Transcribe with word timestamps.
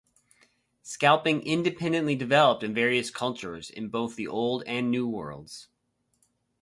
Scalping 0.81 1.43
independently 1.43 2.15
developed 2.15 2.63
in 2.63 2.73
various 2.73 3.11
cultures 3.11 3.69
in 3.69 3.89
both 3.89 4.15
the 4.15 4.25
Old 4.27 4.63
and 4.65 4.89
New 4.89 5.07
Worlds. 5.07 5.67